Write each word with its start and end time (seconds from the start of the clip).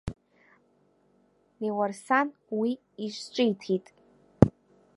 Леуарсан 1.59 2.27
уи 2.59 2.71
изҿиҭит. 3.05 3.85